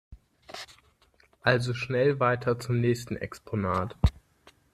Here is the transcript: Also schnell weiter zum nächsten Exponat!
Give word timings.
Also 1.43 1.75
schnell 1.75 2.19
weiter 2.19 2.57
zum 2.57 2.79
nächsten 2.81 3.17
Exponat! 3.17 3.95